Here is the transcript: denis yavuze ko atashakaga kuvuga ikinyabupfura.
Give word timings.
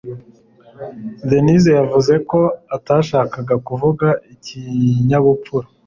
denis 1.29 1.63
yavuze 1.77 2.13
ko 2.29 2.39
atashakaga 2.75 3.55
kuvuga 3.67 4.07
ikinyabupfura. 4.33 5.67